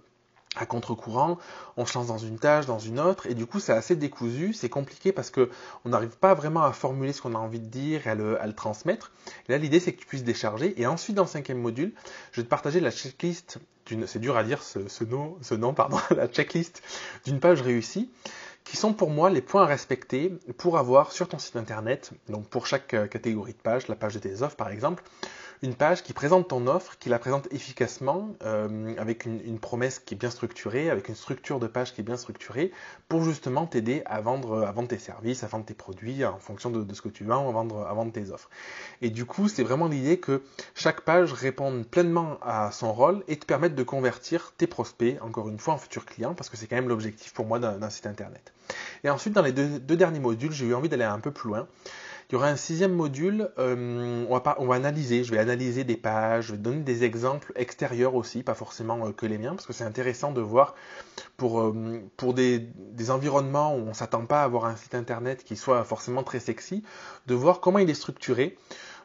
à 0.62 0.66
contre-courant, 0.66 1.38
on 1.78 1.86
se 1.86 1.98
lance 1.98 2.08
dans 2.08 2.18
une 2.18 2.40
tâche, 2.40 2.66
dans 2.66 2.80
une 2.80 3.00
autre, 3.00 3.28
et 3.28 3.34
du 3.34 3.46
coup 3.46 3.60
c'est 3.60 3.74
assez 3.74 3.96
décousu, 3.96 4.54
c'est 4.54 4.70
compliqué 4.70 5.12
parce 5.12 5.30
que 5.30 5.50
on 5.86 5.90
n'arrive 5.90 6.18
pas 6.18 6.34
vraiment 6.34 6.64
à 6.64 6.72
formuler 6.72 7.14
ce 7.14 7.22
qu'on 7.22 7.36
a 7.36 7.40
envie 7.40 7.60
de 7.60 7.68
dire 7.68 8.08
et 8.08 8.12
à 8.12 8.16
le, 8.16 8.54
transmettre. 8.54 9.12
Et 9.48 9.52
là 9.52 9.58
l'idée 9.58 9.80
c'est 9.80 9.94
que 9.94 10.00
tu 10.00 10.08
puisses 10.08 10.24
décharger, 10.24 10.80
et 10.82 10.88
ensuite 10.88 11.16
dans 11.16 11.24
le 11.24 11.30
cinquième 11.30 11.60
module, 11.60 11.94
je 12.32 12.42
vais 12.42 12.46
te 12.46 12.50
partager 12.50 12.80
la 12.80 12.92
checklist 12.92 13.60
d'une, 13.86 14.08
c'est 14.08 14.20
dur 14.20 14.38
à 14.38 14.44
dire 14.44 14.64
ce, 14.64 14.80
nom, 15.04 15.38
ce 15.42 15.56
la 16.16 16.28
checklist 16.28 16.82
d'une 17.26 17.40
page 17.40 17.62
réussie, 17.62 18.10
qui 18.64 18.76
sont 18.76 18.94
pour 18.94 19.10
moi 19.10 19.30
les 19.30 19.42
points 19.42 19.64
à 19.64 19.66
respecter 19.66 20.34
pour 20.58 20.78
avoir 20.78 21.12
sur 21.14 21.30
ton 21.30 21.40
site 21.40 21.56
internet, 21.56 22.12
donc 22.28 22.48
pour 22.48 22.68
chaque 22.68 22.94
euh, 22.94 23.08
catégorie 23.08 23.54
de 23.54 23.58
page, 23.58 23.88
la 23.88 23.96
page 23.96 24.14
de 24.16 24.20
tes 24.20 24.42
offres 24.42 24.58
par 24.58 24.70
exemple, 24.70 25.04
une 25.64 25.74
page 25.74 26.04
qui 26.04 26.14
présente 26.14 26.50
ton 26.50 26.68
offre, 26.68 26.98
qui 27.00 27.10
la 27.10 27.20
présente 27.20 27.52
efficacement, 27.52 28.30
euh, 28.44 28.94
avec 28.98 29.26
une, 29.26 29.60
promesse 29.60 30.00
qui 30.00 30.14
est 30.14 30.18
bien 30.18 30.30
structurée, 30.30 30.90
avec 30.90 31.10
une 31.10 31.16
structure 31.16 31.60
de 31.60 31.68
page 31.68 31.94
qui 31.94 32.02
est 32.02 32.04
bien 32.04 32.18
structurée, 32.18 32.72
pour 33.08 33.24
justement 33.24 33.66
t'aider 33.66 34.04
à 34.06 34.22
vendre, 34.22 34.64
à 34.66 34.72
vendre 34.72 34.88
tes 34.88 35.00
services, 35.00 35.44
à 35.44 35.48
vendre 35.48 35.66
tes 35.66 35.74
produits 35.74 36.24
en 36.26 36.38
fonction 36.38 36.70
de, 36.70 36.94
ce 36.94 37.02
que 37.02 37.10
tu 37.10 37.24
vends, 37.24 37.50
à 37.50 37.52
vendre, 37.52 37.88
à 37.88 37.94
vendre 37.94 38.12
tes 38.12 38.30
offres. 38.30 38.50
Et 39.02 39.10
du 39.10 39.26
coup, 39.26 39.48
c'est 39.48 39.64
vraiment 39.64 39.88
l'idée 39.88 40.20
que 40.20 40.44
chaque 40.76 41.02
page 41.02 41.34
réponde 41.34 41.86
pleinement 41.88 42.38
à 42.42 42.72
son 42.72 42.94
rôle 42.94 43.24
et 43.28 43.38
te 43.38 43.46
permette 43.46 43.74
de 43.76 43.84
convertir 43.84 44.54
tes 44.58 44.68
prospects, 44.68 45.18
encore 45.22 45.50
une 45.50 45.60
fois, 45.60 45.74
en 45.74 45.78
futurs 45.78 46.06
clients, 46.06 46.36
parce 46.36 46.50
que 46.50 46.58
c'est 46.58 46.68
quand 46.68 46.76
même 46.76 46.90
l'objectif 46.90 47.34
pour 47.34 47.46
moi 47.46 47.60
d'un 47.60 47.90
site 47.90 48.06
internet. 48.06 48.54
Et 49.04 49.10
ensuite, 49.10 49.34
dans 49.34 49.42
les 49.42 49.54
deux, 49.54 49.80
deux 49.80 49.96
derniers 49.96 50.20
modules, 50.20 50.52
j'ai 50.52 50.66
eu 50.66 50.74
envie 50.74 50.90
d'aller 50.90 51.04
un 51.04 51.20
peu 51.20 51.32
plus 51.32 51.50
loin. 51.50 51.68
Il 52.30 52.34
y 52.34 52.36
aura 52.36 52.48
un 52.48 52.58
sixième 52.58 52.92
module, 52.92 53.50
euh, 53.58 54.26
on, 54.30 54.38
va 54.38 54.58
on, 54.60 54.68
va 54.68 54.76
analyser, 54.76 55.24
je 55.24 55.32
vais 55.32 55.38
analyser 55.38 55.86
des 55.86 55.96
pages, 55.96 56.48
je 56.48 56.52
vais 56.52 56.58
donner 56.58 56.82
des 56.82 57.06
exemples 57.06 57.54
extérieurs 57.56 58.16
aussi, 58.16 58.44
pas 58.44 58.54
forcément 58.54 59.08
euh, 59.08 59.12
que 59.14 59.26
les 59.26 59.38
miens, 59.38 59.56
parce 59.56 59.66
que 59.66 59.72
c'est 59.72 59.86
intéressant 59.86 60.34
de 60.34 60.42
voir 60.42 60.76
pour, 61.38 61.62
euh, 61.62 62.02
pour 62.18 62.34
des, 62.34 62.60
des, 62.60 63.12
environnements 63.12 63.74
où 63.76 63.80
on 63.80 63.90
ne 63.90 63.94
s'attend 63.94 64.26
pas 64.26 64.42
à 64.42 64.44
avoir 64.44 64.66
un 64.66 64.76
site 64.76 64.94
internet 64.94 65.46
qui 65.46 65.56
soit 65.56 65.86
forcément 65.86 66.24
très 66.24 66.42
sexy, 66.42 66.84
de 67.28 67.34
voir 67.34 67.62
comment 67.62 67.80
il 67.80 67.90
est 67.90 67.94
structuré, 67.94 68.58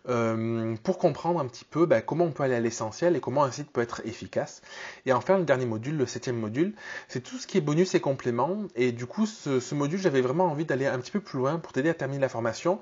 euh, 0.08 0.74
pour 0.82 0.98
comprendre 0.98 1.38
un 1.38 1.46
petit 1.46 1.64
peu 1.64 1.86
ben, 1.86 2.02
comment 2.02 2.24
on 2.24 2.32
peut 2.32 2.42
aller 2.42 2.54
à 2.54 2.60
l'essentiel 2.60 3.14
et 3.14 3.20
comment 3.20 3.44
un 3.44 3.50
site 3.52 3.70
peut 3.70 3.80
être 3.80 4.02
efficace. 4.04 4.62
Et 5.06 5.12
enfin, 5.12 5.38
le 5.38 5.44
dernier 5.44 5.66
module, 5.66 5.96
le 5.96 6.06
septième 6.06 6.38
module, 6.38 6.74
c'est 7.08 7.20
tout 7.20 7.38
ce 7.38 7.46
qui 7.46 7.58
est 7.58 7.60
bonus 7.60 7.94
et 7.94 8.00
compléments. 8.00 8.64
Et 8.74 8.92
du 8.92 9.06
coup, 9.06 9.26
ce, 9.26 9.74
module, 9.74 10.00
j'avais 10.00 10.20
vraiment 10.20 10.46
envie 10.46 10.64
d'aller 10.64 10.86
un 10.86 10.98
petit 10.98 11.12
peu 11.12 11.20
plus 11.20 11.38
loin 11.38 11.58
pour 11.58 11.72
t'aider 11.72 11.88
à 11.88 11.94
terminer 11.94 12.20
la 12.20 12.28
formation 12.28 12.80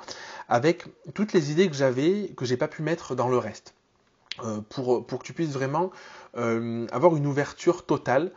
avec 0.48 0.84
toutes 1.14 1.32
les 1.32 1.50
idées 1.50 1.68
que 1.68 1.76
j'avais, 1.76 2.32
que 2.36 2.44
j'ai 2.44 2.56
pas 2.56 2.68
pu 2.68 2.82
mettre 2.82 3.14
dans 3.14 3.28
le 3.28 3.38
reste. 3.38 3.74
Euh, 4.44 4.60
pour, 4.70 5.06
pour 5.06 5.18
que 5.18 5.24
tu 5.24 5.32
puisses 5.34 5.52
vraiment 5.52 5.90
euh, 6.36 6.86
avoir 6.92 7.16
une 7.16 7.26
ouverture 7.26 7.84
totale 7.84 8.30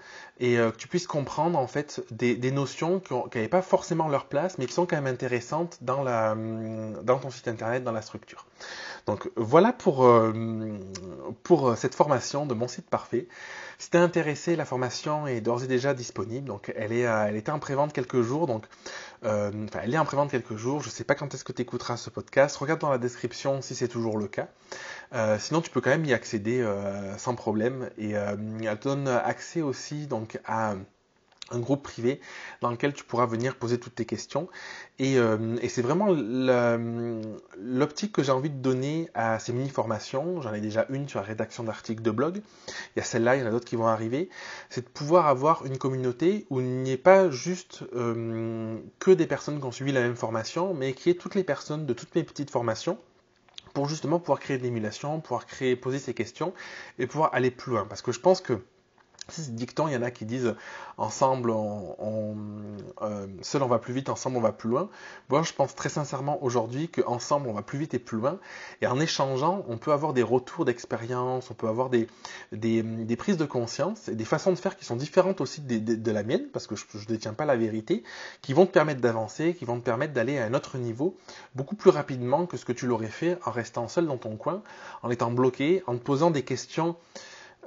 et 0.43 0.57
que 0.57 0.75
tu 0.75 0.89
puisses 0.89 1.07
comprendre 1.07 1.57
en 1.57 1.67
fait 1.67 2.03
des, 2.11 2.51
notions 2.51 2.99
qui 2.99 3.13
n'avaient 3.13 3.47
pas 3.47 3.61
forcément 3.61 4.09
leur 4.09 4.25
place, 4.25 4.57
mais 4.57 4.65
qui 4.65 4.73
sont 4.73 4.85
quand 4.85 4.97
même 4.97 5.07
intéressantes 5.07 5.77
dans, 5.81 6.03
la, 6.03 6.35
dans 6.35 7.17
ton 7.17 7.29
site 7.29 7.47
internet, 7.47 7.83
dans 7.83 7.93
la 7.93 8.01
structure. 8.01 8.45
Donc 9.05 9.29
voilà 9.37 9.71
pour, 9.71 10.05
pour 11.43 11.77
cette 11.77 11.95
formation 11.95 12.45
de 12.45 12.53
mon 12.53 12.67
site 12.67 12.89
parfait. 12.89 13.27
Si 13.83 13.89
t'es 13.89 13.97
intéressé, 13.97 14.55
la 14.55 14.63
formation 14.63 15.27
est 15.27 15.41
d'ores 15.41 15.63
et 15.63 15.67
déjà 15.67 15.93
disponible. 15.93 16.47
Donc 16.47 16.71
elle 16.75 16.93
est, 16.93 17.01
elle 17.01 17.35
était 17.35 17.51
en 17.51 17.59
prévente 17.59 17.91
quelques 17.91 18.21
jours. 18.21 18.47
Donc 18.47 18.65
euh, 19.25 19.51
enfin, 19.65 19.79
elle 19.83 19.93
est 19.93 19.97
en 19.97 20.05
prévente 20.05 20.31
quelques 20.31 20.55
jours. 20.55 20.81
Je 20.81 20.87
ne 20.87 20.91
sais 20.91 21.03
pas 21.03 21.15
quand 21.15 21.33
est-ce 21.33 21.43
que 21.43 21.51
tu 21.51 21.61
écouteras 21.61 21.97
ce 21.97 22.09
podcast. 22.09 22.55
Regarde 22.57 22.79
dans 22.79 22.89
la 22.89 22.97
description 22.97 23.61
si 23.61 23.75
c'est 23.75 23.87
toujours 23.87 24.17
le 24.17 24.27
cas. 24.27 24.47
Euh, 25.13 25.37
sinon, 25.39 25.61
tu 25.61 25.69
peux 25.69 25.81
quand 25.81 25.89
même 25.89 26.05
y 26.05 26.13
accéder 26.13 26.61
euh, 26.61 27.17
sans 27.17 27.35
problème. 27.35 27.89
Et 27.97 28.11
elle 28.11 28.79
te 28.79 28.87
donne 28.87 29.07
accès 29.07 29.61
aussi 29.61 30.07
donc 30.07 30.32
à 30.45 30.75
un 31.51 31.59
groupe 31.59 31.83
privé 31.83 32.19
dans 32.61 32.71
lequel 32.71 32.93
tu 32.93 33.03
pourras 33.03 33.25
venir 33.25 33.55
poser 33.55 33.79
toutes 33.79 33.95
tes 33.95 34.05
questions. 34.05 34.47
Et, 34.99 35.17
euh, 35.17 35.55
c'est 35.67 35.81
vraiment 35.81 36.07
l'optique 37.57 38.11
que 38.11 38.23
j'ai 38.23 38.31
envie 38.31 38.49
de 38.49 38.61
donner 38.61 39.09
à 39.13 39.39
ces 39.39 39.53
mini-formations. 39.53 40.41
J'en 40.41 40.53
ai 40.53 40.61
déjà 40.61 40.85
une 40.89 41.07
sur 41.07 41.19
la 41.19 41.25
rédaction 41.25 41.63
d'articles 41.63 42.01
de 42.01 42.11
blog. 42.11 42.41
Il 42.67 42.99
y 42.99 43.01
a 43.01 43.03
celle-là, 43.03 43.35
il 43.35 43.41
y 43.41 43.43
en 43.43 43.47
a 43.47 43.51
d'autres 43.51 43.65
qui 43.65 43.75
vont 43.75 43.87
arriver. 43.87 44.29
C'est 44.69 44.85
de 44.85 44.89
pouvoir 44.89 45.27
avoir 45.27 45.65
une 45.65 45.77
communauté 45.77 46.45
où 46.49 46.59
il 46.59 46.67
n'y 46.67 46.91
ait 46.91 46.97
pas 46.97 47.29
juste 47.29 47.83
euh, 47.95 48.77
que 48.99 49.11
des 49.11 49.27
personnes 49.27 49.59
qui 49.59 49.65
ont 49.65 49.71
suivi 49.71 49.91
la 49.91 50.01
même 50.01 50.15
formation, 50.15 50.73
mais 50.73 50.93
qui 50.93 51.09
est 51.09 51.15
toutes 51.15 51.35
les 51.35 51.43
personnes 51.43 51.85
de 51.85 51.93
toutes 51.93 52.13
mes 52.15 52.23
petites 52.23 52.49
formations 52.49 52.97
pour 53.73 53.89
justement 53.89 54.19
pouvoir 54.19 54.39
créer 54.39 54.59
de 54.59 54.63
l'émulation, 54.63 55.19
pouvoir 55.19 55.47
créer, 55.47 55.75
poser 55.75 55.97
ces 55.97 56.13
questions 56.13 56.53
et 56.99 57.07
pouvoir 57.07 57.31
aller 57.33 57.49
plus 57.49 57.71
loin. 57.71 57.85
Parce 57.85 58.03
que 58.03 58.11
je 58.11 58.19
pense 58.19 58.39
que 58.39 58.59
c'est 59.29 59.55
dicton, 59.55 59.87
il 59.87 59.93
y 59.93 59.97
en 59.97 60.01
a 60.01 60.11
qui 60.11 60.25
disent 60.25 60.55
ensemble, 60.97 61.49
on, 61.49 61.95
euh, 63.01 63.27
seul 63.41 63.63
on 63.63 63.67
va 63.67 63.79
plus 63.79 63.93
vite, 63.93 64.09
ensemble 64.09 64.37
on 64.37 64.41
va 64.41 64.51
plus 64.51 64.69
loin. 64.69 64.89
Moi, 65.29 65.43
je 65.43 65.53
pense 65.53 65.75
très 65.75 65.89
sincèrement 65.89 66.43
aujourd'hui 66.43 66.89
qu'ensemble 66.89 67.47
on 67.47 67.53
va 67.53 67.61
plus 67.61 67.79
vite 67.79 67.93
et 67.93 67.99
plus 67.99 68.17
loin. 68.17 68.39
Et 68.81 68.87
en 68.87 68.99
échangeant, 68.99 69.63
on 69.67 69.77
peut 69.77 69.91
avoir 69.91 70.13
des 70.13 70.23
retours 70.23 70.65
d'expérience, 70.65 71.49
on 71.51 71.53
peut 71.53 71.67
avoir 71.67 71.89
des, 71.89 72.07
des, 72.51 73.15
prises 73.15 73.37
de 73.37 73.45
conscience 73.45 74.07
et 74.09 74.15
des 74.15 74.25
façons 74.25 74.51
de 74.51 74.57
faire 74.57 74.77
qui 74.77 74.85
sont 74.85 74.95
différentes 74.95 75.41
aussi 75.41 75.61
de, 75.61 76.11
la 76.11 76.23
mienne, 76.23 76.47
parce 76.51 76.67
que 76.67 76.75
je 76.75 76.85
ne 76.97 77.05
détiens 77.05 77.33
pas 77.33 77.45
la 77.45 77.55
vérité, 77.55 78.03
qui 78.41 78.53
vont 78.53 78.65
te 78.65 78.71
permettre 78.71 79.01
d'avancer, 79.01 79.55
qui 79.55 79.65
vont 79.65 79.79
te 79.79 79.85
permettre 79.85 80.13
d'aller 80.13 80.37
à 80.37 80.45
un 80.45 80.53
autre 80.53 80.77
niveau 80.77 81.17
beaucoup 81.55 81.75
plus 81.75 81.89
rapidement 81.89 82.45
que 82.45 82.57
ce 82.57 82.65
que 82.65 82.73
tu 82.73 82.87
l'aurais 82.87 83.07
fait 83.07 83.37
en 83.45 83.51
restant 83.51 83.87
seul 83.87 84.07
dans 84.07 84.17
ton 84.17 84.35
coin, 84.35 84.61
en 85.01 85.09
étant 85.09 85.31
bloqué, 85.31 85.83
en 85.87 85.95
te 85.95 86.03
posant 86.03 86.31
des 86.31 86.43
questions 86.43 86.95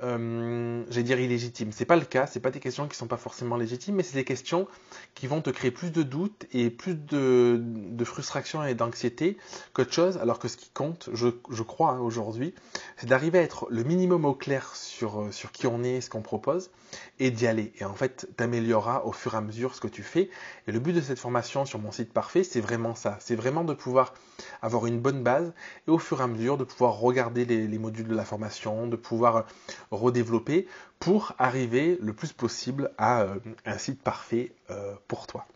euh, 0.02 0.84
j'allais 0.90 1.02
dire 1.02 1.20
illégitimes. 1.20 1.72
C'est 1.72 1.84
pas 1.84 1.96
le 1.96 2.04
cas, 2.04 2.26
c'est 2.26 2.40
pas 2.40 2.50
des 2.50 2.60
questions 2.60 2.86
qui 2.88 2.96
sont 2.96 3.06
pas 3.06 3.16
forcément 3.16 3.56
légitimes, 3.56 3.96
mais 3.96 4.02
c'est 4.02 4.16
des 4.16 4.24
questions 4.24 4.68
qui 5.14 5.26
vont 5.26 5.40
te 5.40 5.50
créer 5.50 5.70
plus 5.70 5.90
de 5.90 6.02
doutes 6.02 6.46
et 6.52 6.70
plus 6.70 6.94
de, 6.94 7.58
de 7.62 8.04
frustration 8.04 8.64
et 8.64 8.74
d'anxiété 8.74 9.38
qu'autre 9.72 9.92
chose, 9.92 10.18
alors 10.18 10.38
que 10.38 10.48
ce 10.48 10.56
qui 10.56 10.70
compte, 10.70 11.08
je, 11.12 11.28
je 11.50 11.62
crois 11.62 11.92
hein, 11.92 12.00
aujourd'hui, 12.00 12.54
c'est 12.96 13.06
d'arriver 13.06 13.38
à 13.38 13.42
être 13.42 13.66
le 13.70 13.84
minimum 13.84 14.24
au 14.24 14.34
clair 14.34 14.74
sur, 14.74 15.22
euh, 15.22 15.32
sur 15.32 15.52
qui 15.52 15.66
on 15.66 15.82
est, 15.82 16.00
ce 16.00 16.10
qu'on 16.10 16.22
propose, 16.22 16.70
et 17.18 17.30
d'y 17.30 17.46
aller. 17.46 17.72
Et 17.78 17.84
en 17.84 17.94
fait, 17.94 18.28
t'amélioreras 18.36 19.02
au 19.04 19.12
fur 19.12 19.34
et 19.34 19.38
à 19.38 19.40
mesure 19.40 19.74
ce 19.74 19.80
que 19.80 19.88
tu 19.88 20.02
fais. 20.02 20.30
Et 20.66 20.72
le 20.72 20.78
but 20.78 20.92
de 20.92 21.00
cette 21.00 21.18
formation 21.18 21.64
sur 21.64 21.78
mon 21.78 21.92
site 21.92 22.12
parfait, 22.12 22.44
c'est 22.44 22.60
vraiment 22.60 22.94
ça. 22.94 23.16
C'est 23.20 23.34
vraiment 23.34 23.64
de 23.64 23.74
pouvoir 23.74 24.14
avoir 24.62 24.86
une 24.86 25.00
bonne 25.00 25.22
base 25.22 25.52
et 25.88 25.90
au 25.90 25.98
fur 25.98 26.20
et 26.20 26.24
à 26.24 26.26
mesure 26.26 26.58
de 26.58 26.64
pouvoir 26.64 26.98
regarder 26.98 27.44
les, 27.44 27.66
les 27.66 27.78
modules 27.78 28.08
de 28.08 28.14
la 28.14 28.24
formation, 28.24 28.86
de 28.86 28.96
pouvoir 28.96 29.46
redévelopper 29.90 30.66
pour 30.98 31.34
arriver 31.38 31.98
le 32.00 32.12
plus 32.12 32.32
possible 32.32 32.90
à 32.98 33.22
euh, 33.22 33.36
un 33.64 33.78
site 33.78 34.02
parfait 34.02 34.52
euh, 34.70 34.94
pour 35.08 35.26
toi. 35.26 35.46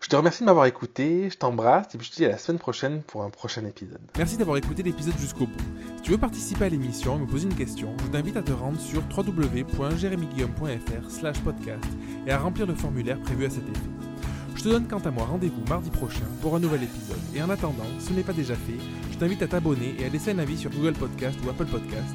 Je 0.00 0.08
te 0.08 0.16
remercie 0.16 0.40
de 0.40 0.46
m'avoir 0.46 0.66
écouté, 0.66 1.30
je 1.30 1.38
t'embrasse 1.38 1.94
et 1.94 1.98
je 2.00 2.10
te 2.10 2.16
dis 2.16 2.26
à 2.26 2.28
la 2.28 2.38
semaine 2.38 2.58
prochaine 2.58 3.02
pour 3.02 3.22
un 3.22 3.30
prochain 3.30 3.64
épisode. 3.64 4.00
Merci 4.16 4.36
d'avoir 4.36 4.58
écouté 4.58 4.82
l'épisode 4.82 5.16
jusqu'au 5.18 5.46
bout. 5.46 5.64
Si 5.96 6.02
tu 6.02 6.10
veux 6.10 6.18
participer 6.18 6.66
à 6.66 6.68
l'émission 6.68 7.16
et 7.16 7.20
me 7.20 7.26
poser 7.26 7.48
une 7.48 7.54
question, 7.54 7.96
je 8.02 8.08
t'invite 8.08 8.36
à 8.36 8.42
te 8.42 8.52
rendre 8.52 8.78
sur 8.78 9.02
www.jeremyguillaume.fr 9.16 11.42
podcast 11.42 11.84
et 12.26 12.30
à 12.30 12.38
remplir 12.38 12.66
le 12.66 12.74
formulaire 12.74 13.18
prévu 13.20 13.46
à 13.46 13.50
cet 13.50 13.62
effet. 13.62 13.88
Je 14.54 14.62
te 14.62 14.68
donne 14.68 14.86
quant 14.86 15.00
à 15.00 15.10
moi 15.10 15.24
rendez-vous 15.24 15.64
mardi 15.68 15.90
prochain 15.90 16.26
pour 16.40 16.54
un 16.54 16.60
nouvel 16.60 16.84
épisode. 16.84 17.18
Et 17.34 17.42
en 17.42 17.50
attendant, 17.50 17.84
si 17.98 18.08
ce 18.08 18.12
n'est 18.12 18.22
pas 18.22 18.32
déjà 18.32 18.54
fait, 18.54 18.78
je 19.10 19.18
t'invite 19.18 19.42
à 19.42 19.48
t'abonner 19.48 19.96
et 19.98 20.04
à 20.04 20.08
laisser 20.08 20.30
un 20.30 20.38
avis 20.38 20.56
sur 20.56 20.70
Google 20.70 20.92
Podcast 20.92 21.36
ou 21.44 21.50
Apple 21.50 21.66
Podcast 21.66 22.14